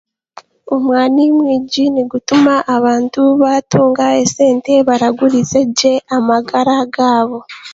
[0.75, 7.39] Omwani mwingi nigutuma abantu baatunga esente baraguriza gye amagara gaabo